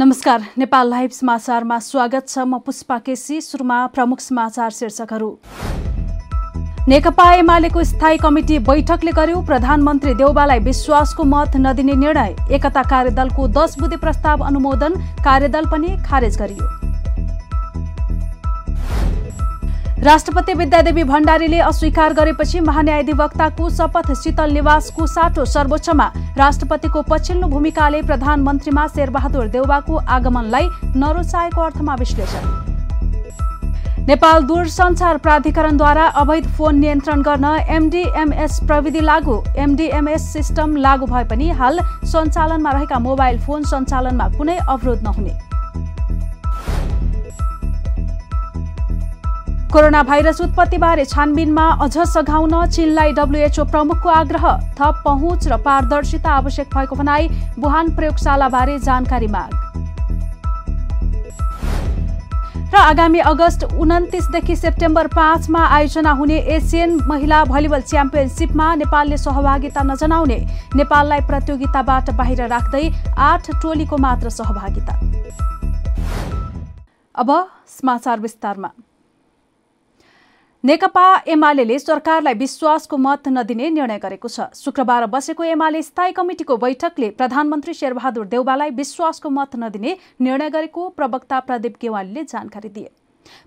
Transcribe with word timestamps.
नमस्कार 0.00 0.42
नेपाल 0.58 0.88
लाइभ 0.90 1.10
समाचारमा 1.10 1.78
स्वागत 1.78 2.28
छ 2.28 2.44
म 2.48 2.58
पुष्पा 2.66 2.96
केसी 2.98 3.40
सुरुमा 3.40 3.76
प्रमुख 3.86 4.20
समाचार 4.20 4.70
शीर्षकहरू। 4.70 5.28
नेकपा 6.88 7.26
एमालेको 7.34 7.84
स्थायी 7.84 8.18
कमिटी 8.18 8.58
बैठकले 8.64 9.12
गर्यो 9.12 9.40
प्रधानमन्त्री 9.46 10.14
देउबालाई 10.14 10.58
विश्वासको 10.64 11.24
मत 11.26 11.56
नदिने 11.56 11.94
निर्णय। 12.00 12.34
एकता 12.54 12.82
कार्यदलको 12.90 13.48
दस 13.52 13.78
बुधे 13.80 13.96
प्रस्ताव 14.00 14.46
अनुमोदन 14.46 14.94
कार्यदल 15.20 15.70
पनि 15.72 15.96
खारेज 16.08 16.38
गरियो। 16.38 16.89
राष्ट्रपति 20.02 20.52
विद्यादेवी 20.54 21.02
भण्डारीले 21.04 21.58
अस्वीकार 21.60 22.12
गरेपछि 22.14 22.60
महान्यायाधिवक्ताको 22.60 23.68
शपथ 23.70 24.12
शीतल 24.16 24.52
निवासको 24.52 25.06
साटो 25.06 25.44
सर्वोच्चमा 25.44 26.06
राष्ट्रपतिको 26.36 27.02
पछिल्लो 27.10 27.48
भूमिकाले 27.48 28.00
प्रधानमन्त्रीमा 28.02 28.86
शेरबहादुर 28.86 29.48
देउवाको 29.48 29.96
आगमनलाई 30.08 30.68
नरोचाएको 30.96 31.60
अर्थमा 31.60 31.94
विश्लेषण। 31.94 32.48
नेपाल 34.06 34.42
दूरसञ्चार 34.44 35.16
प्राधिकरणद्वारा 35.18 36.06
अवैध 36.16 36.48
फोन 36.56 36.78
नियन्त्रण 36.78 37.22
गर्न 37.22 37.44
एमडीएमएस 37.68 38.58
प्रविधि 38.66 39.00
लागू। 39.02 39.36
एमडीएमएस 39.58 40.32
सिस्टम 40.32 40.76
लागू 40.78 41.06
भए 41.06 41.24
पनि 41.30 41.50
हाल 41.60 41.78
सञ्चालनमा 42.06 42.70
रहेका 42.70 42.98
मोबाइल 43.00 43.38
फोन 43.40 43.62
सञ्चालनमा 43.66 44.28
कुनै 44.38 44.58
अवरोध 44.58 45.02
नहुने। 45.02 45.38
कोरोना 49.72 50.02
भाइरस 50.02 50.40
उत्पत्तिबारे 50.40 51.04
छानबिनमा 51.06 51.64
अझ 51.82 51.96
सघाउन 52.10 52.54
चीनलाई 52.66 53.12
डब्ल्युएचओ 53.14 53.64
प्रमुखको 53.66 54.08
आग्रह 54.10 54.46
थप 54.78 55.02
पहुँच 55.04 55.46
र 55.48 55.56
पारदर्शिता 55.62 56.30
आवश्यक 56.32 56.74
भएको 56.74 56.96
भनाई 56.96 57.28
वुहान 57.58 57.94
प्रयोगशालाबारे 57.96 58.78
जानकारी 58.80 59.26
माग। 59.28 59.54
र 62.74 62.76
आगामी 62.76 63.18
अगस्त 63.26 63.64
उन्तिसदेखि 63.78 64.56
सेप्टेम्बर 64.56 65.06
पाँचमा 65.14 65.62
आयोजना 65.68 66.12
हुने 66.18 66.38
एसियन 66.56 66.98
महिला 67.06 67.44
भलिबल 67.44 67.80
च्याम्पियनसिपमा 67.86 68.74
नेपालले 68.74 69.16
सहभागिता 69.18 69.82
नजनाउने 69.86 70.38
नेपाललाई 70.76 71.20
प्रतियोगिताबाट 71.30 72.10
बाहिर 72.18 72.46
राख्दै 72.48 72.84
आठ 73.30 73.50
टोलीको 73.62 73.96
मात्र 73.98 74.28
सहभागिता। 74.32 75.00
अब 77.14 77.28
समाचार 77.70 78.20
विस्तारमा। 78.20 78.70
नेकपा 80.64 81.02
एमाले 81.26 81.78
सरकारलाई 81.78 82.34
विश्वासको 82.34 82.96
मत 82.96 83.28
नदिने 83.28 83.68
निर्णय 83.70 83.98
गरेको 83.98 84.28
छ। 84.28 84.52
शुक्रबार 84.54 85.06
बसेको 85.08 85.44
एमाले 85.46 85.82
स्थायी 85.82 86.12
कमिटिको 86.12 86.56
बैठकले 86.58 87.08
प्रधानमन्त्री 87.16 87.74
शेरबहादुर 87.74 88.26
देउबालाई 88.28 88.70
विश्वासको 88.76 89.30
मत 89.30 89.56
नदिने 89.56 89.96
निर्णय 90.20 90.50
गरेको 90.50 90.88
प्रवक्ता 90.90 91.40
प्रदीप 91.40 91.76
गेवालीले 91.80 92.24
जानकारी 92.24 92.68
दिए। 92.70 92.90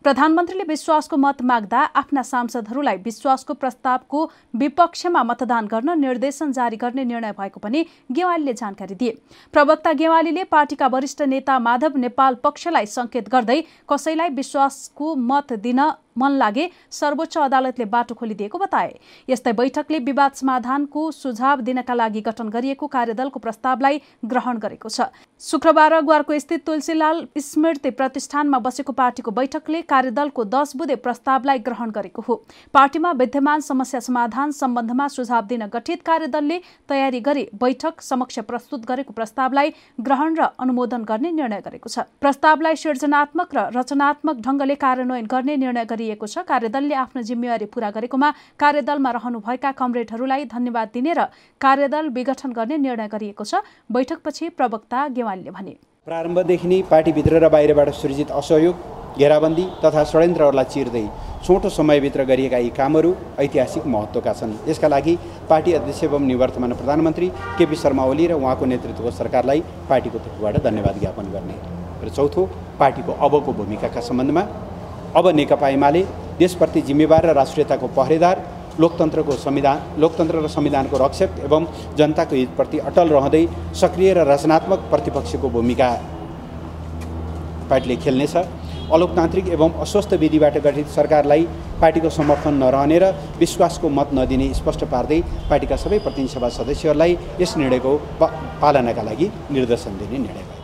प्रधानमन्त्रीले 0.03 0.63
विश्वासको 0.63 1.17
मत 1.17 1.41
माग्दा 1.43 1.79
आफ्ना 1.95 2.21
सांसदहरूलाई 2.23 2.97
विश्वासको 3.05 3.53
प्रस्तावको 3.53 4.19
विपक्षमा 4.55 5.23
मतदान 5.23 5.67
गर्न 5.67 5.99
निर्देशन 5.99 6.51
जारी 6.51 6.77
गर्ने 6.77 7.03
निर्णय 7.05 7.31
भएको 7.37 7.59
पनि 7.59 7.85
गेवालीले 8.11 8.53
जानकारी 8.55 8.95
दिए। 8.95 9.17
प्रवक्ता 9.53 9.93
गेवालीले 9.93 10.43
पार्टीका 10.49 10.87
वरिष्ठ 10.89 11.21
नेता 11.29 11.59
माधव 11.61 11.97
नेपाल 11.99 12.35
पक्षलाई 12.43 12.85
संकेत 12.91 13.29
गर्दै 13.29 13.61
कसैलाई 13.89 14.29
विश्वासको 14.33 15.15
मत 15.25 15.53
दिन 15.61 15.81
मन 16.15 16.31
लागे 16.37 16.69
सर्वोच्च 16.91 17.37
अदालतले 17.39 17.85
बाटो 17.87 18.15
खोलिदिएको 18.15 18.57
बताए। 18.59 18.93
यस्तै 19.29 19.53
बैठकले 19.53 19.99
विवाद 20.01 20.31
समाधानको 20.33 21.09
सुझाव 21.13 21.61
दिनका 21.61 21.93
लागि 21.93 22.21
गठन 22.21 22.49
गरिएको 22.49 22.87
कार्यदलको 22.87 23.39
प्रस्तावलाई 23.39 24.01
ग्रहण 24.25 24.57
गरेको 24.57 24.89
छ। 24.89 25.09
शुक्रबार 25.41 25.99
गुवारको 26.01 26.39
स्थित 26.39 26.65
तुलसीलाल 26.65 27.27
स्मृति 27.37 27.89
प्रतिष्ठानमा 27.91 28.59
बसेको 28.59 28.91
पार्टीको 28.93 29.31
बैठकले 29.33 29.81
कार्यदलको 29.83 30.43
दस 30.47 30.75
बुधे 30.75 30.95
प्रस्तावलाई 30.97 31.59
ग्रहण 31.61 31.91
गरेको 31.91 32.21
हो। 32.21 32.35
पार्टीमा 32.73 33.11
विद्यमान 33.13 33.59
समस्या 33.61 33.99
समाधान 34.01 34.51
सम्बन्धमा 34.53 35.07
सुझाव 35.09 35.45
दिन 35.45 35.65
गठित 35.73 36.01
कार्यदलले 36.03 36.59
तयारी 36.89 37.19
गरी 37.21 37.47
बैठक 37.55 38.01
समक्ष 38.01 38.39
प्रस्तुत 38.47 38.85
गरेको 38.85 39.13
प्रस्तावलाई 39.13 39.73
ग्रहण 39.99 40.35
र 40.35 40.47
अनुमोदन 40.59 41.03
गर्ने 41.03 41.31
निर्णय 41.33 41.61
गरेको 41.61 41.89
छ। 41.89 42.07
प्रस्तावलाई 42.21 42.75
सृजनात्मक 42.75 43.55
र 43.55 43.67
रचनात्मक 43.75 44.39
ढंगले 44.39 44.75
कार्यान्वयन 44.77 45.25
गर्ने 45.27 45.55
निर्णय 45.57 45.85
गरिएको 46.03 46.27
छ। 46.27 46.43
कार्यदलले 46.43 46.95
आफ्नो 46.95 47.21
जिम्मेवारी 47.23 47.65
पूरा 47.71 47.89
गरेकोमा 47.95 48.29
कार्यदलमा 48.59 49.11
रहनुभएका 49.11 49.71
कमरेडहरूलाई 49.71 50.45
धन्यवाद 50.45 50.87
दिने 50.93 51.13
र 51.13 51.21
कार्यदल 51.61 52.09
विघटन 52.11 52.51
गर्ने 52.51 52.77
निर्णय 52.77 53.07
गरिएको 53.07 53.43
छ। 53.43 53.63
बैठकपछि 53.87 54.49
प्रवक्ता 54.59 55.07
गेवालीले 55.15 55.51
भने। 55.51 55.73
प्रारम्भदेखि 56.07 56.67
नै 56.67 56.81
पार्टीभित्र 56.91 57.39
र 57.39 57.49
बाहिरबाट 57.49 57.89
सृजित 57.95 58.31
असहयोग 58.35 58.75
घेराबन्दी 59.17 59.65
तथा 59.79 60.03
षड्यन्त्रहरूलाई 60.03 60.65
चिर्दै 60.73 61.05
छोटो 61.45 61.69
समयभित्र 61.69 62.23
गरिएका 62.25 62.57
यी 62.57 62.69
कामहरू 62.75 63.11
ऐतिहासिक 63.39 63.85
महत्त्वका 63.85 64.33
छन्। 64.33 64.53
यसका 64.67 64.87
लागि 64.87 65.13
पार्टी 65.49 65.71
अध्यक्ष 65.73 66.03
एवं 66.03 66.27
निवर्तमान 66.27 66.73
प्रधानमन्त्री 66.73 67.27
केपी 67.57 67.75
शर्मा 67.75 68.03
ओली 68.03 68.27
र 68.27 68.33
उहाँको 68.33 68.65
नेतृत्वको 68.65 69.11
सरकारलाई 69.11 69.59
पार्टीको 69.89 70.17
तर्फबाट 70.19 70.55
धन्यवाद 70.63 70.99
ज्ञापन 70.99 71.25
गर्ने। 71.31 71.55
र 72.03 72.09
चौथो 72.09 72.41
पार्टीको 72.79 73.11
अबको 73.21 73.51
भूमिकाका 73.53 74.01
सम्बन्धमा 74.01 74.43
अब 75.15 75.27
नेकपा 75.35 75.67
एमाले 75.69 76.01
देशप्रति 76.39 76.81
जिम्मेवार 76.81 77.25
र 77.25 77.33
राष्ट्रियताको 77.33 77.87
पहरेदार 77.97 78.41
लोकतन्त्रको 78.79 79.31
संविधान 79.37 79.99
लोकतन्त्र 80.01 80.39
र 80.43 80.47
संविधानको 80.49 80.97
रक्षक 80.97 81.39
एवं 81.45 81.65
जनताको 81.97 82.35
हितप्रति 82.35 82.77
अटल 82.89 83.09
रहँदै 83.09 83.45
सक्रिय 83.81 84.13
र 84.13 84.25
रचनात्मक 84.29 84.89
प्रतिपक्षको 84.91 85.49
भूमिका 85.49 85.89
पार्टीले 87.69 87.95
खेल्नेछ। 87.95 88.35
अलोकतान्त्रिक 88.93 89.47
एवं 89.49 89.79
अस्वस्थ 89.81 90.13
विधिबाट 90.23 90.57
गठित 90.65 90.87
सरकारलाई 90.95 91.45
पार्टीको 91.81 92.09
समर्थन 92.09 92.53
नरहने 92.63 92.97
र 92.99 93.13
विश्वासको 93.39 93.89
मत 93.89 94.09
नदिने 94.13 94.53
स्पष्ट 94.53 94.83
पार्दै 94.91 95.21
पार्टीका 95.49 95.75
सबै 95.85 95.99
प्रतिनिधि 95.99 96.33
सभा 96.33 96.49
सदस्यहरूलाई 96.57 97.17
यस 97.41 97.57
निर्णयको 97.57 97.95
पालनाका 98.61 99.03
लागि 99.09 99.31
निर्देशन 99.51 99.97
दिने 100.01 100.17
निर्णय 100.17 100.62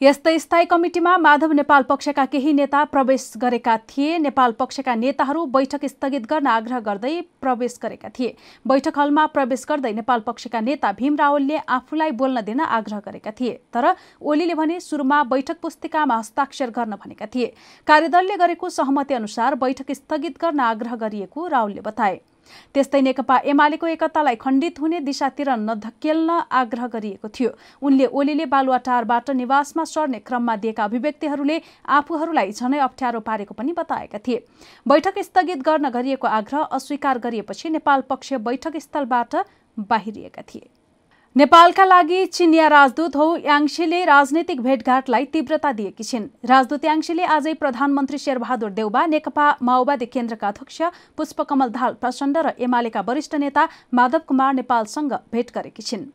यस्तै 0.00 0.38
स्थायी 0.38 0.66
कमिटिमा 0.66 1.16
माधव 1.16 1.52
नेपाल 1.52 1.82
पक्षका 1.82 2.24
केही 2.26 2.52
नेता 2.52 2.82
प्रवेश 2.86 3.22
गरेका 3.36 3.76
थिए। 3.88 4.18
नेपाल 4.18 4.52
पक्षका 4.52 4.94
नेताहरू 4.94 5.44
बैठक 5.46 5.84
स्थगित 5.86 6.26
गर्न 6.26 6.46
आग्रह 6.46 6.80
गर्दै 6.80 7.12
प्रवेश 7.40 7.78
गरेका 7.82 8.08
थिए। 8.12 8.34
बैठक 8.64 8.98
हलमा 8.98 9.24
प्रवेश 9.32 9.64
गर्दै 9.68 9.92
नेपाल 9.94 10.20
पक्षका 10.20 10.60
नेता 10.60 10.92
भीम 10.92 11.16
रावलले 11.16 11.56
आफूलाई 11.70 12.10
बोल्न 12.12 12.44
दिन 12.44 12.60
आग्रह 12.60 13.00
गरेका 13.08 13.30
थिए 13.32 13.56
तर 13.72 13.94
ओलीले 14.20 14.54
भने 14.54 14.78
सुरुमा 14.82 15.22
बैठक 15.32 15.60
पुस्तिकामा 15.62 16.18
हस्ताक्षर 16.18 16.76
गर्न 16.76 17.00
भनेका 17.00 17.32
थिए। 17.32 17.52
कार्यदलले 17.86 18.36
गरेको 18.36 18.68
सहमति 18.70 19.14
अनुसार 19.14 19.54
बैठक 19.56 19.92
स्थगित 19.94 20.40
गर्न 20.40 20.60
आग्रह 20.68 20.96
गरिएको 20.98 21.46
रावलले 21.48 21.80
बताए। 21.82 22.20
त्यस्तै 22.74 23.00
नेकपा 23.00 23.36
एमालेको 23.46 23.86
एकतालाई 23.86 24.36
खण्डित 24.36 24.80
हुने 24.80 25.00
दिशातिर 25.00 25.50
नधकेल्न 25.58 26.30
आग्रह 26.52 26.86
गरिएको 26.86 27.28
थियो। 27.30 27.50
उनले 27.82 28.06
ओलीले 28.12 28.46
बालुवाटारबाट 28.46 29.30
निवासमा 29.32 29.84
सर्ने 29.86 30.18
क्रममा 30.20 30.56
दिएका 30.56 30.84
अभिव्यक्तिहरूले 30.84 31.60
आफूहरूलाई 31.90 32.52
झनै 32.52 32.78
अप्ठ्यारो 32.78 33.20
पारेको 33.22 33.54
पनि 33.54 33.72
बताएका 33.72 34.18
थिए। 34.18 34.44
बैठक 34.86 35.18
स्थगित 35.22 35.62
गर्न 35.62 35.90
गरिएको 35.90 36.26
आग्रह 36.28 36.62
अस्वीकार 36.72 37.18
गरिएपछि 37.18 37.70
नेपाल 37.70 38.00
पक्ष 38.08 38.32
बैठक 38.46 38.76
स्थलबाट 38.78 39.36
बाहिरिएका 39.76 40.42
थिए। 40.42 40.68
नेपालका 41.36 41.84
लागि 41.84 42.26
चिनिया 42.26 42.66
राजदूत 42.68 43.16
हो 43.16 43.24
याङसीले 43.38 44.04
राजनैतिक 44.04 44.60
भेटघाटलाई 44.62 45.24
तीव्रता 45.34 45.72
दिएकी 45.72 46.04
छिन्। 46.04 46.28
राजदूत 46.48 46.84
याङसीले 46.84 47.24
आजै 47.28 47.52
प्रधानमन्त्री 47.60 48.18
शेरबहादुर 48.18 48.70
देउबा 48.72 49.04
नेकपा 49.06 49.46
माओवादी 49.62 50.06
केन्द्रका 50.08 50.48
अध्यक्ष 50.48 50.82
पुष्पकमल 51.16 51.68
दाहाल 51.76 51.94
प्रचण्ड 52.00 52.36
र 52.38 52.56
एमालेका 52.58 53.00
वरिष्ठ 53.08 53.34
नेता 53.36 53.68
माधव 53.92 54.22
कुमार 54.28 54.54
नेपालसँग 54.54 55.12
भेट 55.32 55.50
गरेकी 55.52 55.82
छिन्। 55.82 56.08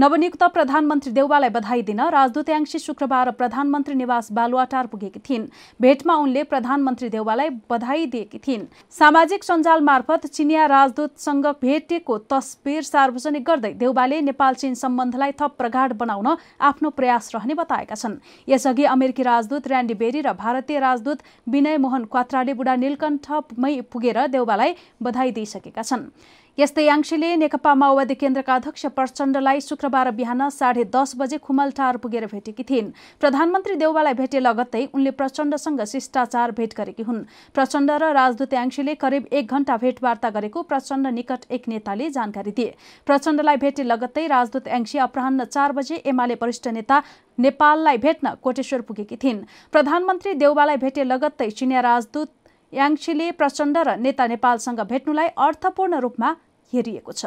नवनियुक्त 0.00 0.42
प्रधानमन्त्री 0.54 1.12
देउवालाई 1.12 1.50
बधाई 1.50 1.82
दिन 1.82 2.00
राजदूत 2.10 2.48
याङ्सी 2.48 2.78
शुक्रबार 2.78 3.30
प्रधानमन्त्री 3.32 3.94
निवास 3.94 4.32
बालुवाटार 4.32 4.86
पुगेकी 4.86 5.20
थिइन्। 5.20 5.46
भेटमा 5.80 6.14
उनले 6.16 6.42
प्रधानमन्त्री 6.44 7.08
देउवालाई 7.08 7.48
बधाई 7.70 8.06
दिएकी 8.06 8.38
थिइन्। 8.38 8.66
सामाजिक 8.90 9.44
सञ्जाल 9.44 9.80
मार्फत 9.80 10.26
चिनिया 10.26 10.66
राजदूतसँग 10.66 11.46
भेटेको 11.62 12.18
तस्बिर 12.30 12.82
सार्वजनिक 12.82 13.44
गर्दै 13.44 13.72
देउवाले 13.74 14.20
नेपाल 14.22 14.54
चीन 14.54 14.74
सम्बन्धलाई 14.74 15.32
थप 15.40 15.54
प्रगाढ 15.58 15.92
बनाउन 15.94 16.36
आफ्नो 16.60 16.90
प्रयास 16.90 17.30
रहने 17.34 17.54
बताएका 17.54 17.94
छन्। 17.94 18.18
यसअघि 18.48 18.84
अमेरिकी 18.86 19.22
राजदूत 19.22 19.66
ऱ्यान्डी 19.68 19.94
बेरी 19.94 20.20
र 20.20 20.32
भारतीय 20.34 20.78
राजदूत 20.80 21.18
विनय 21.48 21.76
मोहन 21.78 22.04
क्वात्राले 22.04 22.54
बुढा 22.54 22.74
नीलकण्ठमै 22.76 23.80
पुगेर 23.92 24.26
देउवालाई 24.26 24.74
बधाई 25.02 25.30
दिइसकेका 25.32 25.82
छन्। 25.82 26.10
यस्तै 26.58 26.84
याङ्सीले 26.84 27.28
नेकपा 27.36 27.72
माओवादी 27.74 28.14
केन्द्रका 28.20 28.54
अध्यक्ष 28.54 28.86
प्रचण्डलाई 28.96 29.60
शुक्रबार 29.60 30.10
बिहान 30.10 30.48
साढे 30.50 30.84
दस 30.90 31.14
बजे 31.16 31.38
खुमलटार 31.38 31.96
पुगेर 32.02 32.26
भेटेकी 32.26 32.62
थिइन्। 32.70 32.90
प्रधानमन्त्री 33.20 33.74
देउवालाई 33.82 34.14
भेटे 34.14 34.40
लगत्तै 34.40 34.82
उनले 34.94 35.10
प्रचण्डसँग 35.14 35.82
शिष्टाचार 35.86 36.50
भेट 36.58 36.74
गरेकी 36.74 37.02
हुन्। 37.02 37.22
प्रचण्ड 37.54 37.90
र 38.02 38.10
राजदूत 38.12 38.52
याङ्सीले 38.52 38.94
करिब 38.98 39.28
एक 39.32 39.46
घण्टा 39.46 39.76
भेटवार्ता 39.76 40.30
गरेको 40.30 40.62
प्रचण्ड 40.66 41.06
निकट 41.14 41.46
एक 41.50 41.68
नेताले 41.68 42.10
जानकारी 42.10 42.50
दिए। 42.50 42.74
प्रचण्डलाई 43.06 43.56
भेटे 43.56 43.82
लगत्तै 43.84 44.26
राजदूत 44.26 44.66
याङ्सी 44.68 44.98
अपराह्न 45.06 45.44
चार 45.46 45.72
बजे 45.72 46.02
एमाले 46.04 46.34
वरिष्ठ 46.42 46.68
नेता 46.74 47.02
नेपाललाई 47.38 47.96
भेट्न 47.98 48.34
कोटेश्वर 48.42 48.80
पुगेकी 48.82 49.16
थिइन्। 49.16 49.44
प्रधानमन्त्री 49.72 50.34
देउवालाई 50.34 50.76
भेटे 50.76 51.04
लगत्तै 51.04 51.50
चिनिया 51.50 51.80
राजदूत 51.80 52.28
याङ्सीले 52.72 53.30
प्रचण्ड 53.32 53.76
र 53.78 53.96
नेता 53.98 54.26
नेपालसँग 54.26 54.80
भेट्नुलाई 54.86 55.28
अर्थपूर्ण 55.38 56.00
रूपमा 56.00 56.28
हेरिएको 56.72 57.12
छ। 57.12 57.26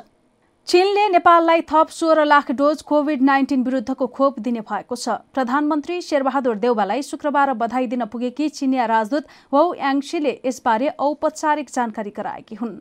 चीनले 0.68 1.07
नेपाललाई 1.10 1.62
थप 1.69 1.90
सोह्र 1.90 2.24
लाख 2.25 2.51
डोज 2.51 2.81
कोभिड 2.81 3.22
नाइन्टिन 3.22 3.63
विरुद्धको 3.63 4.07
खोप 4.07 4.40
दिने 4.40 4.62
भएको 4.62 4.95
छ। 4.95 5.10
प्रधानमन्त्री 5.34 6.00
शेरबहादुर 6.01 6.56
देउवालाई 6.57 7.01
शुक्रबार 7.04 7.54
बधाई 7.60 7.88
दिन 7.88 8.06
पुगेकी 8.07 8.48
चिनिया 8.50 8.86
राजदूत 8.88 9.28
वौ 9.54 9.63
याङसीले 9.75 10.34
यसबारे 10.45 10.90
औपचारिक 11.01 11.69
जानकारी 11.69 12.13
गराएकी 12.18 12.56
हुन्। 12.56 12.80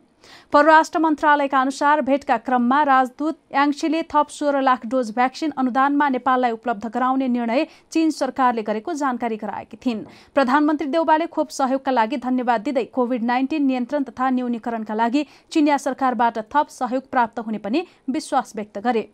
परराष्ट्र 0.53 0.99
मन्त्रालयका 0.99 1.61
अनुसार 1.61 2.01
भेटका 2.03 2.37
क्रममा 2.39 2.81
राजदूत 2.83 3.37
याङसीले 3.53 4.01
थप 4.13 4.27
सोह्र 4.29 4.61
लाख 4.61 4.85
डोज 4.85 5.11
भ्याक्सिन 5.15 5.53
अनुदानमा 5.57 6.09
नेपाललाई 6.09 6.51
उपलब्ध 6.51 6.87
गराउने 6.93 7.27
निर्णय 7.29 7.65
चीन 7.91 8.09
सरकारले 8.11 8.61
गरेको 8.63 8.93
जानकारी 8.95 9.37
गराएकी 9.37 9.77
थिइन्। 9.85 10.03
प्रधानमन्त्री 10.35 10.87
देउबाले 10.89 11.27
खोप 11.27 11.49
सहयोगका 11.51 11.91
लागि 11.91 12.17
धन्यवाद 12.19 12.61
दिँदै 12.61 12.85
कोविड 12.93 13.23
नाइन्टिन 13.23 13.65
नियन्त्रण 13.65 14.03
तथा 14.03 14.29
न्यूनीकरणका 14.29 14.95
लागि 14.95 15.25
चिनिया 15.51 15.77
सरकारबाट 15.79 16.37
थप 16.53 16.67
सहयोग 16.69 17.09
प्राप्त 17.11 17.39
हुने 17.39 17.57
पनि 17.59 17.85
विश्वास 18.09 18.53
व्यक्त 18.55 18.77
गरे। 18.79 19.09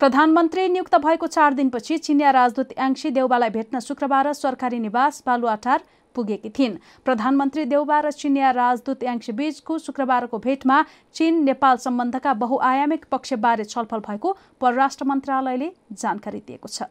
प्रधानमन्त्री 0.00 0.68
नियुक्त 0.68 0.94
भएको 0.98 1.26
चार 1.28 1.54
दिनपछि 1.54 1.98
चिनिया 1.98 2.30
राजदूत 2.30 2.72
याङसी 2.78 3.10
देउबालाई 3.10 3.50
भेट्न 3.50 3.80
शुक्रबार 3.80 4.32
सरकारी 4.34 4.78
निवास 4.78 5.22
बालुवाटार 5.26 5.82
पुगेकी 6.16 6.50
थिइन्। 6.58 6.76
प्रधानमन्त्री 7.04 7.64
देउबा 7.66 8.00
र 8.00 8.10
चिनिया 8.12 8.50
राजदूत 8.52 9.02
याङ्सी 9.02 9.32
बीचको 9.38 9.78
शुक्रबारको 9.86 10.38
भेटमा 10.40 10.82
चीन 11.14 11.42
नेपाल 11.44 11.76
सम्बन्धका 11.78 12.34
बहुआयामिक 12.42 13.04
पक्षबारे 13.10 13.64
छलफल 13.66 14.06
भएको 14.06 14.36
परराष्ट्र 14.60 15.04
मन्त्रालयले 15.06 15.72
जानकारी 15.94 16.40
दिएको 16.46 16.68
छ। 16.68 16.88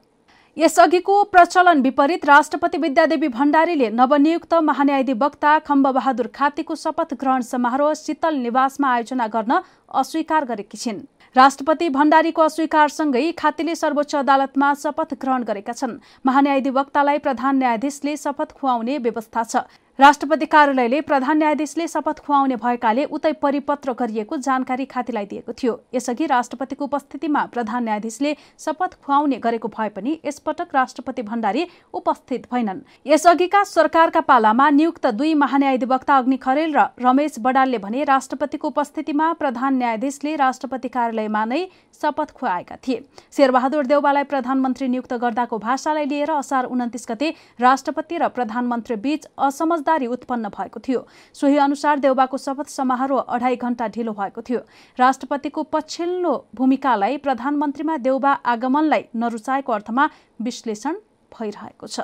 यसअघिको 0.58 1.24
प्रचलन 1.24 1.82
विपरीत 1.82 2.26
राष्ट्रपति 2.26 2.78
विद्यादेवी 2.78 3.28
भण्डारीले 3.28 3.90
नवनियुक्त 3.92 4.54
महान्यायाधिवक्ता 4.64 5.58
खम्बबहादुर 5.60 6.28
खातीको 6.36 6.76
शपथ 6.76 7.14
ग्रहण 7.14 7.42
समारोह 7.42 7.94
शीतल 7.96 8.36
निवासमा 8.36 8.90
आयोजना 8.90 9.28
गर्न 9.28 9.60
अस्वीकार 9.94 10.46
गरेकी 10.46 10.78
छिन्। 10.78 11.04
राष्ट्रपति 11.36 11.90
भण्डारीको 11.90 12.42
अस्वीकारसँगै 12.42 13.32
खातीले 13.38 13.76
सर्वोच्च 13.76 14.16
अदालतमा 14.16 14.74
शपथ 14.74 15.14
ग्रहण 15.22 15.44
गरेका 15.44 15.74
छन्। 15.74 16.00
महान्यायाधिवक्तालाई 16.26 17.18
प्रधान 17.20 17.58
न्यायाधीशले 17.58 18.16
शपथ 18.18 18.52
खुवाउने 18.54 18.98
व्यवस्था 18.98 19.44
छ। 19.44 19.68
राष्ट्रपति 20.00 20.46
कार्यालयले 20.46 21.00
प्रधान 21.02 21.38
न्यायाधीशले 21.38 21.88
शपथ 21.88 22.20
खुवाउने 22.20 22.56
भएकाले 22.56 23.04
उतै 23.08 23.32
परिपत्र 23.34 23.94
गरिएको 24.00 24.38
जानकारी 24.38 24.86
खातीलाई 24.86 25.26
दिएको 25.26 25.54
थियो। 25.54 25.80
यसअघि 25.96 26.26
राष्ट्रपतिको 26.26 26.86
उपस्थितिमा 26.86 27.44
प्रधान 27.46 27.84
न्यायाधीशले 27.84 28.36
शपथ 28.60 28.98
खुवाउने 29.06 29.38
गरेको 29.40 29.68
भए 29.68 29.90
पनि 29.90 30.18
यसपटक 30.26 30.76
राष्ट्रपति 30.76 31.22
भण्डारी 31.22 31.66
उपस्थित 31.94 32.48
भएनन्। 32.54 32.82
यसअघिका 33.06 33.64
सरकारका 33.64 34.22
पालामा 34.22 34.70
नियुक्त 34.72 35.08
दुई 35.14 35.34
महान्यायाधिवक्ता 35.36 36.18
अग्नि 36.18 36.38
खरेल 36.38 36.76
र 36.76 36.86
रमेश 37.00 37.40
बडालले 37.40 37.78
भने 37.78 38.04
राष्ट्रपतिको 38.04 38.68
उपस्थितिमा 38.68 39.32
प्रधान 39.36 39.78
न्यायाधीशले 39.78 40.36
राष्ट्रपति 40.36 40.90
कार्यालयमा 40.90 41.46
नै 41.46 41.62
शपथ 42.02 42.32
खुवाएका 42.34 42.76
थिए। 42.78 43.00
शेरबहादुर 43.32 43.86
देउबालाई 43.86 44.24
प्रधानमन्त्री 44.26 44.88
नियुक्त 44.90 45.14
गर्दाको 45.16 45.58
भाषालाई 45.60 46.06
लिएर 46.06 46.32
असार 46.34 46.66
उन्तिस 46.68 47.08
गते 47.10 47.34
राष्ट्रपति 47.62 48.18
र 48.18 48.28
प्रधानमन्त्री 48.36 48.96
बीच 49.00 49.28
असमझ 49.40 49.84
उत्पन्न 50.08 50.50
भएको 50.50 50.80
थियो। 50.80 51.08
सोही 51.34 51.58
अनुसार 51.58 52.00
देउबाको 52.00 52.38
शपथ 52.38 52.68
समारोह 52.70 53.22
अढाई 53.22 53.56
घण्टा 53.56 53.88
ढिलो 53.88 54.14
भएको 54.14 54.42
थियो। 54.42 54.60
राष्ट्रपतिको 55.00 55.64
पछिल्लो 55.64 56.34
भूमिकालाई 56.56 57.18
प्रधानमन्त्रीमा 57.18 57.98
देउबा 57.98 58.32
आगमनलाई 58.32 59.04
नरुचाएको 59.16 59.72
अर्थमा 59.74 60.10
विश्लेषण 60.42 60.94
भइरहेको 61.32 61.88
छ। 61.88 62.00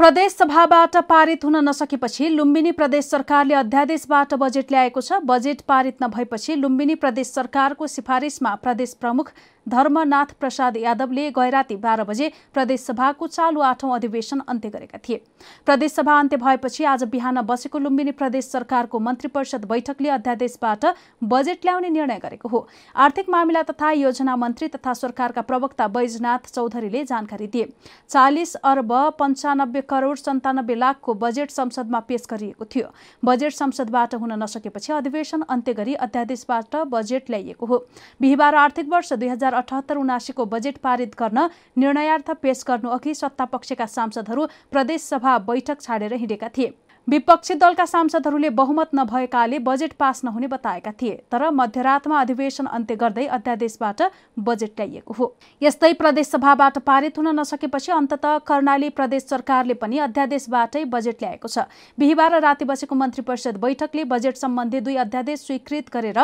प्रदेश 0.00 0.32
सभाबाट 0.32 0.96
पारित 1.08 1.44
हुन 1.44 1.56
नसकेपछि 1.58 2.28
लुम्बिनी 2.28 2.70
प्रदेश 2.72 3.04
सरकारले 3.06 3.54
अध्यादेशबाट 3.54 4.32
बजेट 4.34 4.72
ल्याएको 4.72 5.00
छ। 5.02 5.20
बजेट 5.26 5.60
पारित 5.68 6.02
नभएपछि 6.02 6.54
लुम्बिनी 6.56 6.94
प्रदेश 6.96 7.26
सरकारको 7.28 7.86
सिफारिसमा 7.86 8.54
प्रदेश 8.56 8.94
प्रमुख 9.00 9.32
धर्मनाथ 9.66 10.32
प्रसाद 10.40 10.76
यादवले 10.76 11.30
गैराती 11.30 11.76
बाह्र 11.76 12.04
बजे 12.04 12.30
प्रदेशसभाको 12.54 13.26
चालु 13.28 13.60
आठौं 13.62 13.90
अधिवेशन 13.94 14.40
अन्त्य 14.48 14.68
गरेका 14.70 14.98
थिए। 14.98 15.20
प्रदेशसभा 15.66 16.18
अन्त्य 16.18 16.36
भएपछि 16.38 16.84
आज 16.86 17.04
बिहान 17.06 17.40
बसेको 17.42 17.78
लुम्बिनी 17.78 18.12
प्रदेश 18.14 18.44
सरकारको 18.46 18.98
मन्त्री 19.00 19.28
परिषद 19.28 19.64
बैठकले 19.66 20.08
अध्यादेशबाट 20.10 20.86
बजेट 21.24 21.64
ल्याउने 21.64 21.90
निर्णय 21.90 22.18
गरेको 22.22 22.48
हो। 22.48 22.66
आर्थिक 22.96 23.28
मामिला 23.28 23.62
तथा 23.64 23.90
योजना 23.98 24.36
मन्त्री 24.36 24.68
तथा 24.70 24.92
सरकारका 24.94 25.42
प्रवक्ता 25.42 25.88
बैजनाथ 25.90 26.50
चौधरीले 26.54 27.04
जानकारी 27.04 27.46
दिए। 27.48 27.68
चालिस 28.08 28.54
अर्ब 28.64 28.92
पञ्चानब्बे 29.20 29.80
करोड 29.90 30.16
सन्तानब्बे 30.18 30.74
लाखको 30.76 31.14
बजेट 31.16 31.50
संसदमा 31.50 32.00
पेश 32.02 32.26
गरिएको 32.30 32.64
थियो। 32.66 32.88
बजेट 33.22 33.52
संसदबाट 33.52 34.14
हुन 34.16 34.32
नसकेपछि 34.42 34.92
अधिवेशन 34.92 35.42
अन्त्य 35.50 35.74
गरी 35.74 35.94
अध्यादेशबाट 36.00 36.76
बजेट 36.88 37.30
ल्याइएको 37.30 37.66
हो। 37.66 37.78
बिहिबार 38.20 38.54
आर्थिक 38.56 38.88
वर्ष 38.88 39.12
दुई 39.14 39.28
हजार 39.28 39.54
अठहत्तर 39.54 39.96
उनासीको 39.98 40.46
बजेट 40.48 40.78
पारित 40.78 41.14
गर्न 41.18 41.48
निर्णयार्थ 41.78 42.30
पेश 42.42 42.64
गर्नु 42.68 42.90
अघि 42.90 43.14
सत्तापक्षका 43.14 43.86
सांसदहरू 43.88 44.46
प्रदेशसभा 44.70 45.38
बैठक 45.40 45.80
छाडेर 45.80 46.14
हिँडेका 46.14 46.48
थिए। 46.56 46.72
विपक्षी 47.08 47.54
दलका 47.54 47.84
सांसदहरूले 47.86 48.48
बहुमत 48.50 48.90
नभएकाले 48.94 49.58
बजेट 49.60 49.92
पास 49.98 50.20
नहुने 50.24 50.46
बताएका 50.46 50.90
थिए 51.00 51.14
तर 51.32 51.48
मध्यरातमा 51.50 52.20
अधिवेशन 52.20 52.66
अन्त्य 52.68 52.96
गर्दै 52.96 53.24
अध्यादेशबाट 53.28 54.02
बजेट 54.38 54.72
ल्याइएको 54.72 55.14
हो। 55.14 55.26
यस्तै 55.62 55.92
प्रदेशसभाबाट 55.94 56.78
पारित 56.80 57.18
हुन 57.18 57.28
नसकेपछि 57.40 57.92
अन्तत 57.92 58.26
कर्णाली 58.46 58.88
प्रदेश 58.92 59.22
सरकारले 59.24 59.74
पनि 59.76 59.98
अध्यादेशबाटै 60.00 60.84
बजेट 60.86 61.22
ल्याएको 61.22 61.48
छ। 61.48 61.66
बिहिबार 61.98 62.40
राति 62.40 62.64
बसेको 62.64 62.94
मन्त्री 62.94 63.22
परिषद 63.24 63.56
बैठकले 63.58 64.04
बजेट 64.06 64.36
सम्बन्धी 64.36 64.80
दुई 64.80 64.96
अध्यादेश 65.00 65.40
स्वीकृत 65.42 65.90
गरेर 65.92 66.22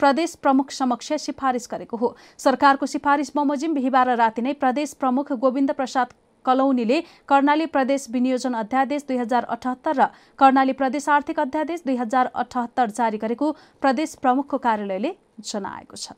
प्रदेश 0.00 0.34
प्रमुख 0.38 0.70
समक्ष 0.72 1.12
सिफारिस 1.20 1.68
गरेको 1.70 1.96
हो। 1.96 2.16
सरकारको 2.38 2.86
सिफारिस 2.88 3.36
बमोजिम 3.36 3.74
बिहिबार 3.74 4.16
राति 4.16 4.42
नै 4.42 4.52
प्रदेश 4.56 4.92
प्रमुख 5.00 5.32
गोविन्द 5.40 5.72
प्रसाद 5.74 6.14
कलौनीले 6.44 7.00
कर्णाली 7.28 7.66
प्रदेश 7.74 8.06
विनियोजन 8.12 8.54
अध्यादेश 8.54 9.04
दुई 9.08 9.16
हजार 9.16 9.44
अठहत्तर 9.56 9.94
र 10.00 10.06
कर्णाली 10.38 10.72
प्रदेश 10.80 11.08
आर्थिक 11.08 11.40
अध्यादेश 11.40 11.82
दुई 11.86 11.96
हजार 11.96 12.30
अठहत्तर 12.34 12.90
जारी 12.98 13.18
गरेको 13.18 13.52
प्रदेश 13.82 14.14
प्रमुखको 14.22 14.58
कार्यालयले 14.58 15.12
जनाएको 15.44 15.96
छ। 15.96 16.12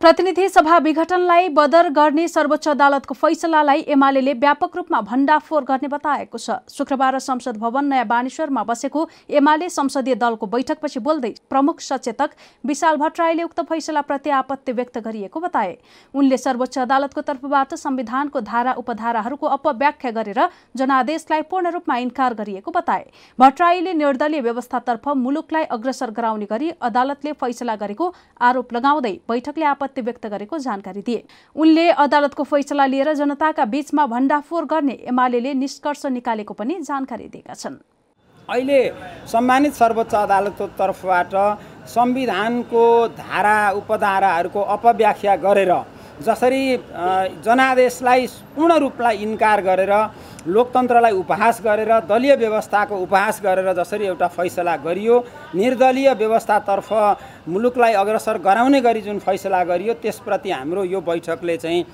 प्रतिनिधि 0.00 0.48
सभा 0.48 0.76
विघटनलाई 0.78 1.48
बदर 1.50 1.88
गर्ने 1.88 2.26
सर्वोच्च 2.28 2.68
अदालतको 2.68 3.14
फैसलालाई 3.14 3.80
एमाले 3.86 4.32
व्यापक 4.34 4.76
रूपमा 4.76 5.00
भण्डाफोर 5.00 5.64
गर्ने 5.64 5.88
बताएको 5.88 6.38
छ। 6.38 6.56
शुक्रबार 6.70 7.18
संसद 7.20 7.56
भवन 7.56 7.84
नयाँ 7.84 8.06
बानेश्वरमा 8.06 8.62
बसेको 8.64 9.08
एमाले 9.30 9.68
संसदीय 9.68 10.14
दलको 10.16 10.46
बैठकपछि 10.46 11.00
बोल्दै 11.00 11.32
प्रमुख 11.50 11.80
सचेतक 11.80 12.30
विशाल 12.64 12.96
भट्टराईले 12.96 13.42
उक्त 13.42 13.60
फैसलाप्रति 13.62 14.30
आपत्ति 14.30 14.72
व्यक्त 14.72 14.96
गरिएको 15.00 15.40
बताए। 15.40 15.76
उनले 16.14 16.36
सर्वोच्च 16.38 16.78
अदालतको 16.78 17.20
तर्फबाट 17.22 17.74
संविधानको 17.76 18.40
धारा 18.42 18.72
उपधाराहरूको 18.80 19.46
अपव्याख्या 19.48 20.10
गरेर 20.12 20.40
जनादेशलाई 20.76 21.42
पूर्ण 21.52 21.74
रूपमा 21.76 21.96
इन्कार 21.98 22.38
गरिएको 22.40 22.70
बताए। 22.70 23.04
भट्टराईले 23.38 23.94
निर्दलीय 24.00 24.40
व्यवस्थातर्फ 24.40 25.08
मुलुकलाई 25.18 25.70
अग्रसर 25.70 26.16
गराउने 26.16 26.50
गरी 26.50 26.72
अदालतले 26.82 27.32
फैसला 27.36 27.76
गरेको 27.76 28.12
आरोप 28.48 28.72
लगाउँदै 28.72 29.14
बैठकले 29.28 29.64
आपत्ति 29.66 29.88
आपत्ति 29.90 30.02
व्यक्त 30.02 30.26
गरेको 30.26 30.58
जानकारी 30.60 31.02
दिए। 31.02 31.24
उनले 31.56 31.90
अदालतको 31.98 32.42
फैसला 32.44 32.86
लिएर 32.86 33.12
जनताका 33.16 33.64
बीचमा 33.66 34.06
भण्डाफोर 34.06 34.64
गर्ने 34.64 34.92
एमाले 35.10 35.54
निष्कर्ष 35.54 36.06
निकालेको 36.08 36.54
पनि 36.54 36.74
जानकारी 36.80 37.26
दिएका 37.26 37.54
छन्। 37.54 37.76
अहिले 38.48 38.80
सम्मानित 39.26 39.74
सर्वोच्च 39.74 40.14
अदालतको 40.16 40.66
तर्फबाट 40.78 41.34
संविधानको 41.90 42.82
धारा 43.18 43.58
उपधाराहरूको 43.72 44.60
अपव्याख्या 44.60 45.36
गरेर 45.36 45.72
जसरी 46.20 46.62
जनादेशलाई 47.44 48.26
पूर्ण 48.56 48.78
रूपलाई 48.78 49.16
इन्कार 49.18 49.60
गरेर 49.62 49.92
लोकतन्त्रलाई 50.46 51.12
उपहास 51.14 51.60
गरेर 51.64 51.92
दलीय 52.06 52.34
व्यवस्थाको 52.36 52.96
उपहास 52.98 53.40
गरेर 53.44 53.72
जसरी 53.74 54.06
एउटा 54.06 54.26
फैसला 54.30 54.76
गरियो 54.78 55.18
निर्दलीय 55.54 56.12
व्यवस्थातर्फ 56.14 56.88
मुलुकलाई 57.48 57.92
अग्रसर 57.94 58.38
गराउने 58.40 58.80
गरी 58.80 59.00
जुन 59.00 59.18
फैसला 59.20 59.62
गरियो 59.64 59.94
त्यसप्रति 60.02 60.50
हाम्रो 60.50 60.84
यो 60.86 61.00
बैठकले 61.02 61.56
चाहिँ 61.56 61.84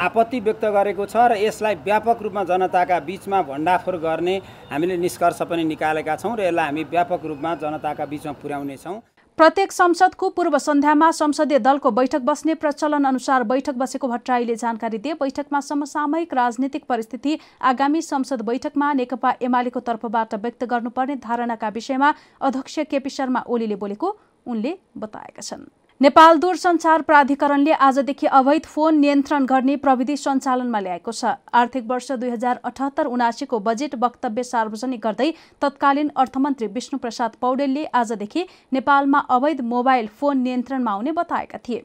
आपत्ति 0.00 0.40
व्यक्त 0.40 0.64
गरेको 0.70 1.06
छ 1.06 1.28
र 1.28 1.36
यसलाई 1.38 1.74
व्यापक 1.84 2.22
रूपमा 2.22 2.44
जनताका 2.46 3.00
बिचमा 3.02 3.42
भण्डाफोर 3.44 3.96
गर्ने 3.98 4.36
हामीले 4.70 4.96
निष्कर्ष 4.98 5.42
पनि 5.44 5.64
निकालेका 5.66 6.16
छौँ 6.16 6.36
र 6.36 6.40
यसलाई 6.42 6.66
हामी 6.66 6.84
व्यापक 6.90 7.26
रूपमा 7.26 7.54
जनताका 7.60 8.04
बिचमा 8.06 8.32
पुर्याउनेछौँ 8.40 8.98
प्रत्येक 9.40 9.72
संसदको 9.72 10.28
पूर्व 10.28 10.56
सन्ध्यामा 10.58 11.10
संसदीय 11.18 11.58
दलको 11.58 11.90
बैठक 11.98 12.20
बस्ने 12.22 12.54
प्रचलन 12.54 13.04
अनुसार 13.08 13.42
बैठक 13.52 13.74
बसेको 13.82 14.08
भट्टराईले 14.08 14.56
जानकारी 14.62 14.98
दिए 14.98 15.14
बैठकमा 15.22 15.60
समसामयिक 15.60 16.34
राजनीतिक 16.34 16.84
परिस्थिति 16.88 17.38
आगामी 17.72 18.02
संसद 18.02 18.42
बैठकमा 18.44 18.92
नेकपा 19.00 19.32
एमालेको 19.42 19.80
तर्फबाट 19.80 20.34
व्यक्त 20.36 20.64
गर्नुपर्ने 20.72 21.16
धारणाका 21.24 21.68
विषयमा 21.70 22.14
अध्यक्ष 22.42 22.78
केपी 22.90 23.10
शर्मा 23.10 23.44
ओलीले 23.48 23.76
बोलेको 23.76 24.16
उनले 24.46 24.78
बताएका 24.98 25.42
छन्। 25.42 25.68
नेपाल 26.00 26.38
दूरसञ्चार 26.38 27.02
प्राधिकरणले 27.02 27.72
आजदेखि 27.86 28.26
अवैध 28.28 28.66
फोन 28.66 28.98
नियन्त्रण 29.00 29.44
गर्ने 29.46 29.74
प्रविधि 29.76 30.16
सञ्चालनमा 30.16 30.80
ल्याएको 30.80 31.12
छ। 31.12 31.32
आर्थिक 31.52 31.84
वर्ष 31.90 32.10
दुई 32.14 32.30
हजार 32.30 32.60
अठहत्तर 32.64 33.06
उनासीको 33.08 33.58
बजेट 33.66 33.94
वक्तव्य 34.00 34.42
सार्वजनिक 34.44 35.00
गर्दै 35.02 35.28
तत्कालीन 35.62 36.10
अर्थमन्त्री 36.16 36.66
विष्णुप्रसाद 36.72 37.36
पौडेलले 37.40 37.84
आजदेखि 37.94 38.46
नेपालमा 38.72 39.18
अवैध 39.30 39.60
मोबाइल 39.74 40.08
फोन 40.16 40.42
नियन्त्रणमा 40.42 40.90
आउने 40.92 41.12
बताएका 41.12 41.58
थिए। 41.68 41.84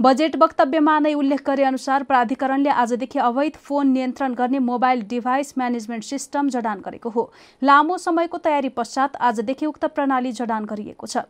बजेट 0.00 0.36
वक्तव्यमा 0.38 0.98
नै 1.00 1.14
उल्लेख 1.14 1.46
गरे 1.46 1.64
अनुसार 1.66 2.02
प्राधिकरणले 2.08 2.70
आजदेखि 2.78 3.18
अवैध 3.20 3.62
फोन 3.62 3.92
नियन्त्रण 3.92 4.34
गर्ने 4.34 4.58
मोबाइल 4.64 5.06
डिभाइस 5.08 5.54
म्यानेजमेन्ट 5.58 6.04
सिस्टम 6.06 6.48
जडान 6.50 6.80
गरेको 6.80 7.10
हो। 7.10 7.30
लामो 7.62 7.98
समयको 8.00 8.38
तयारी 8.44 8.68
पश्चात 8.74 9.24
आजदेखि 9.28 9.66
उक्त 9.66 9.84
प्रणाली 9.94 10.32
जडान 10.34 10.64
गरिएको 10.66 11.06
छ। 11.06 11.28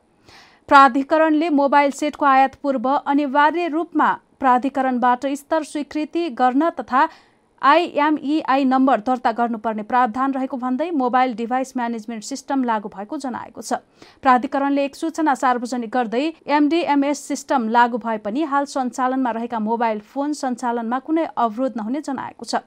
प्राधिकरणले 0.69 1.49
मोबाइल 1.49 1.91
सेटको 1.95 2.25
आयात 2.27 2.55
पूर्व 2.63 2.89
अनिवार्य 2.89 3.67
रूपमा 3.69 4.11
प्राधिकरणबाट 4.41 5.27
स्तर 5.37 5.63
स्वीकृति 5.63 6.29
गर्न 6.39 6.71
तथा 6.81 7.07
आइएमइआई 7.63 8.65
नम्बर 8.65 9.01
दर्ता 9.07 9.33
गर्नुपर्ने 9.33 9.83
प्रावधान 9.83 10.33
रहेको 10.35 10.57
भन्दै 10.57 10.91
मोबाइल 11.03 11.35
डिभाइस 11.37 11.73
म्यानेजमेन्ट 11.77 12.25
सिस्टम 12.25 12.65
लागू 12.65 12.89
भएको 12.89 13.17
जनाएको 13.19 13.63
छ। 13.63 13.79
प्राधिकरणले 14.23 14.85
एक 14.85 14.97
सूचना 14.97 15.35
सार्वजनिक 15.37 15.91
गर्दै 15.91 16.25
एमडिएमएस 16.59 17.27
सिस्टम 17.29 17.69
लागू 17.71 17.99
भए 17.99 18.19
पनि 18.27 18.43
हाल 18.53 18.65
सञ्चालनमा 18.67 19.31
रहेका 19.39 19.59
मोबाइल 19.71 20.01
फोन 20.13 20.33
सञ्चालनमा 20.35 20.99
कुनै 21.07 21.27
अवरोध 21.37 21.77
नहुने 21.77 22.01
जनाएको 22.01 22.45
छ। 22.45 22.67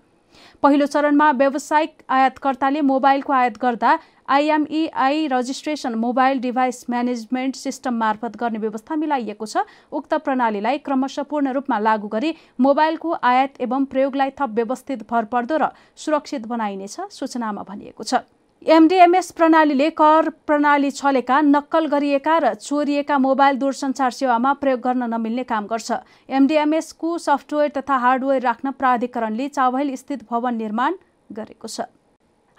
पहिलो 0.63 0.85
चरणमा 0.85 1.31
व्यावसायिक 1.31 2.01
आयातकर्ताले 2.09 2.81
मोबाइलको 2.83 3.33
आयात 3.33 3.57
गर्दा 3.61 3.97
IMEI 4.29 5.27
registration 5.31 5.93
mobile 5.97 6.39
device 6.39 6.85
management 6.89 7.55
system 7.55 7.93
मार्फत 7.97 8.37
गर्ने 8.37 8.59
व्यवस्था 8.59 8.95
मिलाइएको 8.95 9.45
छ। 9.45 9.65
उक्त 9.91 10.13
प्रणालीलाई 10.25 10.77
क्रमशः 10.85 11.23
पूर्ण 11.29 11.51
रूपमा 11.53 11.79
लागू 11.79 12.07
गरी 12.07 12.33
मोबाइलको 12.59 13.13
आयात 13.23 13.61
एवं 13.61 13.85
प्रयोगलाई 13.85 14.29
थप 14.39 14.49
व्यवस्थित 14.55 15.09
भरपर्दो 15.09 15.57
र 15.57 15.73
सुरक्षित 15.97 16.45
बनाइनेछ 16.47 16.99
सूचनामा 17.11 17.63
भनिएको 17.69 18.03
छ। 18.03 18.21
एमडिएमएस 18.61 19.31
प्रणालीले 19.31 19.89
कर 19.89 20.29
प्रणाली 20.47 20.89
छलेका 20.91 21.39
नक्कल 21.41 21.85
गरिएका 21.87 22.37
र 22.39 22.53
चोरिएका 22.55 23.17
मोबाइल 23.17 23.57
दूरसञ्चार 23.57 24.11
सेवामा 24.11 24.51
प्रयोग 24.59 24.79
गर्न 24.79 25.03
नमिल्ने 25.13 25.43
काम 25.47 25.65
गर्छ। 25.65 25.91
एमडिएमएसको 26.29 27.17
सफ्टवेयर 27.17 27.71
तथा 27.77 27.97
हार्डवेयर 27.97 28.41
राख्न 28.43 28.71
प्राधिकरणले 28.75 29.47
चावहिल 29.49 29.95
स्थित 29.95 30.27
भवन 30.29 30.55
निर्माण 30.57 30.95
गरेको 31.29 31.67
छ। 31.67 31.87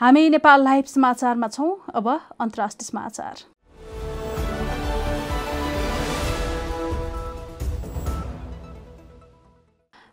हामी 0.01 0.29
नेपाल 0.31 0.65
लाइभ 0.65 0.85
समाचारमा 0.89 1.49
छौँ। 1.49 1.71
अब 1.95 2.09
अन्तर्राष्ट्रिय 2.09 2.89
समाचार। 2.89 3.45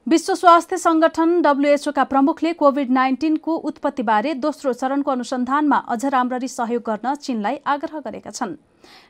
विश्व 0.07 0.33
स्वास्थ्य 0.35 0.77
संगठन 0.77 1.41
डब्लुएचओका 1.41 2.03
प्रमुखले 2.03 2.51
कोभिड 2.53 2.91
नाइन्टिनको 2.91 3.55
उत्पत्तिबारे 3.69 4.33
दोस्रो 4.35 4.73
चरणको 4.73 5.11
अनुसन्धानमा 5.11 5.77
अझ 5.87 6.05
राम्ररी 6.05 6.47
सहयोग 6.47 6.83
गर्न 6.85 7.15
चीनलाई 7.15 7.57
आग्रह 7.67 7.99
गरेका 7.99 8.31
छन्। 8.31 8.55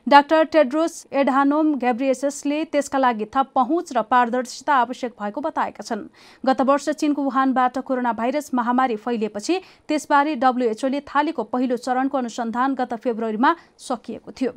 डाक्टर 0.06 0.44
टेड्रोस 0.44 1.06
एडानोम 1.12 1.74
ग्याब्रिएससले 1.78 2.64
त्यसका 2.64 2.98
लागि 2.98 3.26
थप 3.36 3.50
पहुँच 3.54 3.92
र 3.92 4.02
पारदर्शिता 4.02 4.74
आवश्यक 4.74 5.12
भएको 5.20 5.40
बताएका 5.40 5.82
छन्। 5.82 6.06
गत 6.44 6.60
वर्ष 6.62 6.88
चीनको 6.90 7.22
वुहानबाट 7.22 7.78
कोरोना 7.80 8.12
भाइरस 8.12 8.50
महामारी 8.54 8.96
फैलिएपछि 8.98 9.60
त्यसबारे 9.88 10.34
डब्लुएचओले 10.36 11.00
थालेको 11.06 11.42
पहिलो 11.44 11.76
चरणको 11.78 12.18
अनुसन्धान 12.18 12.74
गत 12.74 12.94
फेब्रुअरीमा 12.96 13.56
सकिएको 13.78 14.32
थियो। 14.32 14.52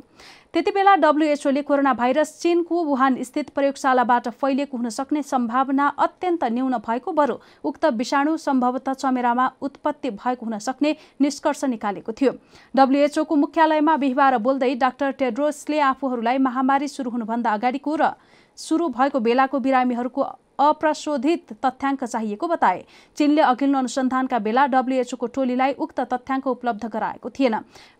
त्यति 0.54 0.70
बेला 0.70 0.94
डब्लुएचओले 0.96 1.62
कोरोना 1.62 1.92
भाइरस 1.94 2.38
चीनको 2.40 2.82
वुहान 2.84 3.22
स्थित 3.24 3.48
प्रयोगशालाबाट 3.50 4.28
फैलिएको 4.30 4.76
हुन 4.76 4.88
सक्ने 4.90 5.22
सम्भावना 5.22 5.86
अत्यन्त 5.98 6.44
न्यून 6.44 6.76
भएको 6.78 7.12
बरु 7.12 7.36
उक्त 7.64 7.84
विषाणु 7.96 8.36
सम्भवतः 8.36 8.92
चमेरामा 8.94 9.50
उत्पत्ति 9.62 10.10
भएको 10.12 10.46
हुन 10.46 10.58
सक्ने 10.58 10.94
निष्कर्ष 11.20 11.64
निकालेको 11.64 12.12
थियो। 12.12 12.32
डब्लुएचओको 12.74 13.36
मुख्यालयमा 13.36 13.96
बिहिबार 13.96 14.38
बोल्दै 14.38 14.74
डाक्टर 14.74 15.11
टेड्रोसले 15.14 15.78
आफूहरूलाई 15.80 16.38
महामारी 16.40 16.88
सुरु 16.88 17.10
हुनुभन्दा 17.10 17.52
अगाडिको 17.52 17.96
र 17.96 18.12
सुरु 18.58 18.88
भएको 18.90 19.20
बेलाको 19.20 19.58
बिरामीहरूको 19.58 20.22
अप्रशोधित 20.60 21.52
तथ्याङ्क 21.64 22.04
चाहिएको 22.04 22.46
बताए। 22.48 22.84
चीनले 23.16 23.42
अघिल्लो 23.42 23.78
अनुसन्धानका 23.78 24.38
बेला 24.38 24.66
डब्लुएचओको 24.66 25.26
टोलीलाई 25.26 25.72
उक्त 25.74 26.00
तथ्याङ्क 26.02 26.46
उपलब्ध 26.46 26.84
गराएको 26.86 27.30
थिएन। 27.30 27.54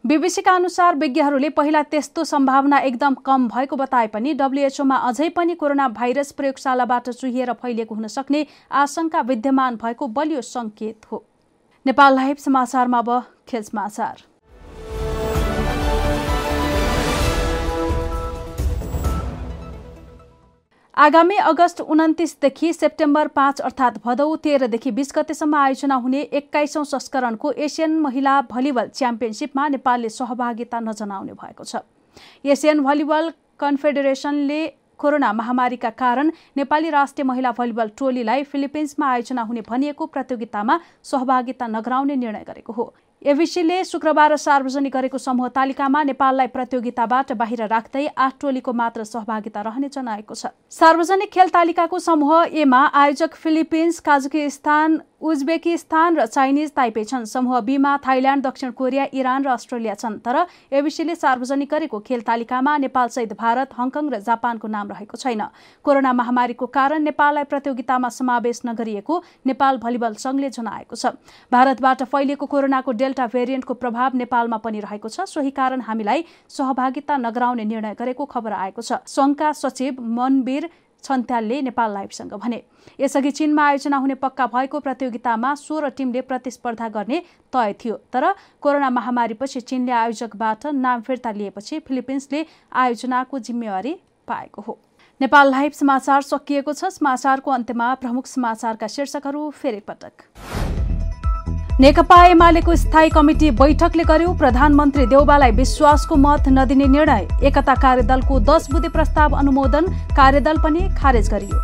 बीबीसीका 0.04 0.52
अनुसार 0.52 0.96
विज्ञहरूले 0.96 1.48
पहिला 1.50 1.82
त्यस्तो 1.82 2.24
सम्भावना 2.24 2.78
एकदम 2.80 3.14
कम 3.24 3.48
भएको 3.48 3.76
बताए 3.76 4.06
पनि 4.08 4.34
डब्लुएचओमा 4.34 4.96
अझै 5.08 5.28
पनि 5.30 5.54
कोरोना 5.54 5.88
भाइरस 5.90 6.32
प्रयोगशालाबाट 6.32 7.10
चुहिएर 7.10 7.52
फैलिएको 7.52 7.94
हुन 7.94 8.06
सक्ने 8.08 8.46
आशंका 8.70 9.20
विद्यमान 9.22 9.76
भएको 9.76 10.06
बलियो 10.10 10.42
सङ्केत 10.46 11.10
हो। 11.12 11.24
नेपाल 11.86 12.14
लाइभ 12.14 12.36
समाचारमा 12.36 12.98
अब 12.98 13.22
खेल 13.48 13.62
समाचार। 13.62 14.31
आगामी 20.96 21.36
अगस्त 21.40 21.80
उन्तिसदेखि 21.82 22.72
सेप्टेम्बर 22.72 23.28
पाँच 23.28 23.60
अर्थात् 23.60 23.96
भदौ 24.04 24.34
तेह्रदेखि 24.36 24.90
बिस 24.90 25.12
गतेसम्म 25.16 25.54
आयोजना 25.56 25.94
हुने 25.96 26.20
एक्काइसौँ 26.30 26.84
संस्करणको 26.84 27.52
एसियन 27.58 27.98
महिला 28.00 28.40
भलिबल 28.50 28.88
च्याम्पियनसिपमा 28.94 29.68
नेपालले 29.68 30.08
सहभागिता 30.10 30.80
नजनाउने 30.80 31.32
भएको 31.32 31.64
छ। 31.64 31.80
एसियन 32.44 32.82
भलिबल 32.84 33.30
कन्फेडरेसनले 33.60 34.60
कोरोना 34.98 35.32
महामारीका 35.32 35.90
कारण 35.96 36.32
नेपाली 36.56 36.90
राष्ट्रिय 36.90 37.24
महिला 37.26 37.52
भलिबल 37.58 37.90
टोलीलाई 37.98 38.42
फिलिपिन्समा 38.44 39.06
आयोजना 39.08 39.42
हुने 39.42 39.62
भनिएको 39.68 40.06
प्रतियोगितामा 40.08 40.78
सहभागिता 41.04 41.66
नगराउने 41.68 42.16
निर्णय 42.16 42.44
गरेको 42.48 42.72
हो। 42.72 42.92
एभिसीले 43.22 43.82
शुक्रबार 43.84 44.36
सार्वजनिक 44.36 44.92
गरेको 44.92 45.18
समूह 45.18 45.48
तालिकामा 45.48 46.02
नेपाललाई 46.04 46.46
प्रतियोगिताबाट 46.48 47.32
बाहिर 47.34 47.66
राख्दै 47.66 48.06
आठ 48.18 48.40
टोलीको 48.40 48.72
मात्र 48.72 49.04
सहभागिता 49.04 49.60
रहने 49.62 49.88
जनाएको 49.88 50.34
छ। 50.34 50.50
सार्वजनिक 50.72 51.30
खेल 51.30 51.48
तालिकाको 51.54 51.98
समूह 52.00 52.58
एमा 52.62 52.80
आयोजक 53.02 53.34
फिलिपिन्स 53.36 54.00
काजुकिस्तान 54.00 54.98
उज्बेकिस्तान 55.22 56.16
र 56.16 56.26
चाइनिज 56.26 56.70
ताइपे 56.74 57.04
छन्। 57.04 57.24
समूह 57.24 57.60
बीमा 57.62 57.96
थाइल्याण्ड 58.02 58.42
दक्षिण 58.42 58.70
कोरिया 58.74 59.06
इरान 59.14 59.44
र 59.44 59.48
अस्ट्रेलिया 59.50 59.94
छन्। 59.94 60.18
तर 60.18 60.36
एबिसीले 60.72 61.14
सार्वजनिक 61.14 61.70
गरेको 61.70 61.98
खेल 62.02 62.20
तालिकामा 62.26 62.76
नेपालसहित 62.82 63.32
भारत 63.38 63.68
हङकङ 63.78 64.10
र 64.10 64.18
जापानको 64.20 64.66
नाम 64.68 64.90
रहेको 64.90 65.16
छैन। 65.16 65.42
कोरोना 65.84 66.12
महामारीको 66.12 66.66
कारण 66.68 67.02
नेपाललाई 67.06 67.44
प्रतियोगितामा 67.46 68.08
समावेश 68.10 68.60
नगरिएको 68.66 69.14
नेपाल 69.46 69.78
भलिबल 69.78 70.14
संघले 70.18 70.50
जनाएको 70.50 70.96
छ। 70.96 71.14
भारतबाट 71.52 72.02
फैलिएको 72.04 72.46
कोरोनाको 72.46 72.90
डेल्टा 72.92 73.26
भेरिएन्टको 73.28 73.74
प्रभाव 73.78 74.18
नेपालमा 74.18 74.58
पनि 74.58 74.80
रहेको 74.82 75.08
छ। 75.08 75.30
सोही 75.30 75.50
कारण 75.54 75.86
हामीलाई 75.86 76.24
सहभागिता 76.50 77.16
नगराउने 77.22 77.64
निर्णय 77.64 77.94
गरेको 77.94 78.24
खबर 78.26 78.52
आएको 78.58 78.82
छ। 78.82 79.06
संघका 79.06 79.52
सचिव 79.54 80.02
मनवीर 80.02 80.66
छन्त्यालले 81.02 81.60
नेपाल 81.62 81.92
लाइभसँग 81.92 82.34
भने 82.34 82.62
यसअघि 83.00 83.30
चीनमा 83.30 83.66
आयोजना 83.66 83.96
हुने 83.96 84.14
पक्का 84.14 84.46
भएको 84.46 84.80
प्रतियोगितामा 84.80 85.54
सोह्र 85.54 85.88
टिमले 85.88 86.20
प्रतिस्पर्धा 86.22 86.88
गर्ने 86.88 87.22
तय 87.52 87.74
थियो। 87.74 87.96
तर 88.12 88.32
कोरोना 88.62 88.90
महामारीपछि 88.90 89.60
चीनले 89.62 89.92
आयोजकबाट 89.92 90.66
नाम 90.66 91.00
फिर्ता 91.00 91.30
लिएपछि 91.32 91.78
फिलिपिन्सले 91.78 92.46
आयोजनाको 92.74 93.38
जिम्मेवारी 93.40 93.94
पाएको 94.28 94.62
हो। 94.62 94.78
नेपाल 95.20 95.50
लाइभ 95.50 95.72
समाचार 95.72 96.22
सकिएको 96.22 96.72
छ। 96.72 96.84
समाचारको 96.92 97.50
अन्त्यमा 97.50 97.94
प्रमुख 97.96 98.26
समाचारका 98.26 98.86
शीर्षकहरू 98.88 99.50
फेरि 99.50 99.80
पटक। 99.80 100.81
नेकपा 101.82 102.16
एमालेको 102.24 102.74
स्थायी 102.76 103.10
कमिटी 103.10 103.50
बैठकले 103.50 104.04
गर्यो। 104.04 104.32
प्रधानमन्त्री 104.38 105.06
देउबालाई 105.06 105.50
विश्वासको 105.52 106.16
मत 106.16 106.48
नदिने 106.48 106.86
निर्णय। 106.86 107.26
एकता 107.42 107.74
कार्यदलको 107.74 108.38
दस 108.40 108.68
बुधे 108.70 108.88
प्रस्ताव 108.88 109.32
अनुमोदन 109.36 109.86
कार्यदल 110.16 110.58
पनि 110.62 110.80
खारेज 110.94 111.30
गरियो। 111.30 111.58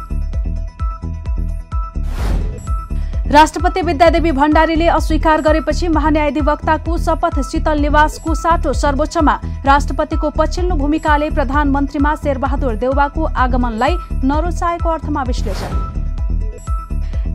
राष्ट्रपति 3.32 3.82
विद्यादेवी 3.82 4.32
भण्डारीले 4.32 4.86
अस्वीकार 4.88 5.40
गरेपछि 5.42 5.88
महान्यायाधिवक्ताको 5.88 6.96
शपथ 6.98 7.40
शीतल 7.50 7.78
निवासको 7.80 8.34
साटो 8.34 8.72
सर्वोच्चमा। 8.74 9.38
राष्ट्रपतिको 9.66 10.30
पछिल्लो 10.38 10.76
भूमिकाले 10.76 11.30
प्रधानमन्त्रीमा 11.30 12.14
शेरबहादुर 12.16 12.74
देउबाको 12.76 13.24
आगमनलाई 13.36 13.96
नरोचाएको 14.24 14.88
अर्थमा 14.88 15.22
विश्लेषण। 15.22 15.97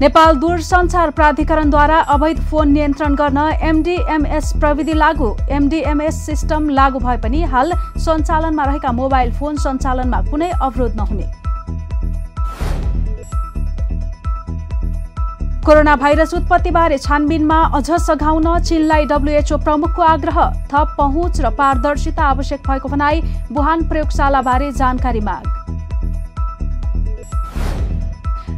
नेपाल 0.03 0.35
दूरसञ्चार 0.35 1.09
प्राधिकरणद्वारा 1.09 1.97
अवैध 2.13 2.39
फोन 2.45 2.71
नियन्त्रण 2.71 3.13
गर्न 3.15 3.37
एमडिएमएस 3.63 4.51
प्रविधि 4.61 4.93
लागू। 4.93 5.29
एमडिएमएस 5.49 6.15
सिस्टम 6.25 6.67
लागू 6.69 6.99
भए 6.99 7.17
पनि 7.23 7.43
हाल 7.53 7.71
सञ्चालनमा 7.97 8.63
रहेका 8.63 8.91
मोबाइल 8.91 9.31
फोन 9.33 9.55
सञ्चालनमा 9.57 10.21
कुनै 10.29 10.49
अवरोध 10.51 10.95
नहुने। 10.97 11.29
कोरोना 15.65 15.95
भाइरस 15.95 16.33
उत्पत्तिबारे 16.33 16.97
छानबिनमा 16.99 17.63
अझ 17.73 17.89
सघाउन 18.01 18.59
चीनलाई 18.59 19.05
डब्लुएचओ 19.07 19.57
प्रमुखको 19.63 20.01
आग्रह। 20.03 20.45
थप 20.67 20.95
पहुँच 20.97 21.41
र 21.41 21.55
पारदर्शिता 21.55 22.23
आवश्यक 22.25 22.67
भएको 22.67 22.89
भनाई 22.89 23.21
बुहान 23.51 23.87
प्रयोगशालाबारे 23.89 24.71
जानकारी 24.73 25.19
माग। 25.21 25.62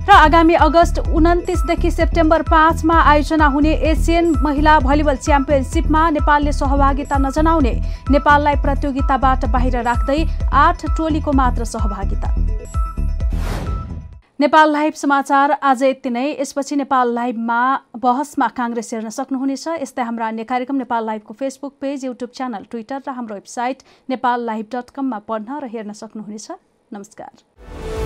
र 0.07 0.11
आगामी 0.13 0.53
अगस्त 0.53 0.99
उन्तिसदेखि 1.09 1.89
सेप्टेम्बर 1.91 2.41
पाँचमा 2.45 2.95
आयोजना 3.11 3.45
हुने 3.47 3.71
एसियन 3.91 4.25
महिला 4.43 4.77
भलिबल 4.79 5.15
च्याम्पियनसिपमा 5.17 6.09
नेपालले 6.09 6.51
सहभागिता 6.53 7.17
नजनाउने 7.17 7.73
नेपाललाई 8.11 8.55
प्रतियोगिताबाट 8.61 9.45
बाहिर 9.49 9.81
राख्दै 9.81 10.19
आठ 10.55 10.85
टोलीको 10.97 11.31
मात्र 11.33 11.65
सहभागिता। 11.65 12.29
नेपाल 14.39 14.71
लाइभ 14.71 14.93
समाचार 14.93 15.51
आज 15.63 15.83
यति 15.83 16.09
नै। 16.09 16.27
यसपछि 16.31 16.75
नेपाल 16.75 17.13
लाइभमा 17.15 17.61
बहसमा 17.97 18.47
काङ्ग्रेस 18.53 18.93
हेर्न 18.93 19.09
सक्नुहुनेछ। 19.09 19.67
यस्तै 19.81 20.03
हाम्रा 20.03 20.27
अन्य 20.27 20.43
कार्यक्रम 20.45 20.75
Nepal 20.77 21.05
लाइभको 21.05 21.33
Facebook 21.33 21.73
page 21.81 22.05
YouTube 22.05 22.29
channel 22.29 22.69
Twitter 22.71 23.01
र 23.07 23.17
हाम्रो 23.17 23.35
वेबसाइट 23.35 23.83
नेपाल 24.09 24.45
लाइभ 24.45 24.65
डट 24.75 24.89
कममा 24.95 25.19
पढ्न 25.27 25.59
र 25.63 25.73
हेर्न 25.73 25.93
सक्नुहुनेछ। 25.97 26.51
नमस्कार। 26.91 28.04